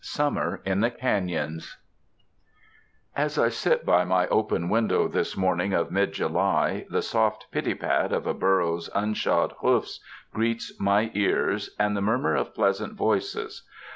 [0.03, 1.77] Summer in the Canons
[3.15, 7.75] As I sit by my open window this morning of mid July, the soft pitty
[7.75, 9.99] pat of a burro's unshod hoofs
[10.33, 13.61] greets my ears, and the murmur of pleasant voices.